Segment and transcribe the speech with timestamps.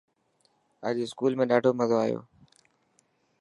[0.87, 2.19] اڄ اسڪول ۾ ڏاڌو مزو آيو.